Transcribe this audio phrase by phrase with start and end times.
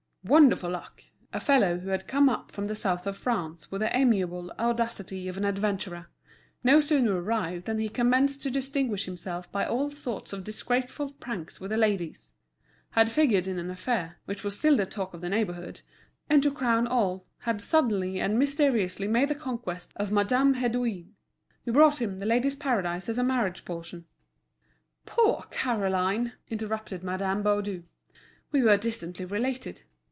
[0.23, 1.01] Wonderful luck!
[1.33, 5.27] A fellow who had come up from the South of France with the amiable audacity
[5.27, 6.09] of an adventurer;
[6.63, 11.59] no sooner arrived than he commenced to distinguish himself by all sorts of disgraceful pranks
[11.59, 12.35] with the ladies;
[12.91, 15.81] had figured in an affair, which was still the talk of the neighbourhood;
[16.29, 21.07] and to crown all, had suddenly and mysteriously made the conquest of Madame Hédouin,
[21.65, 24.05] who brought him The Ladies' Paradise as a marriage portion.
[25.07, 27.85] "Poor Caroline!" interrupted Madame Baudu.
[28.51, 29.81] "We were distantly related.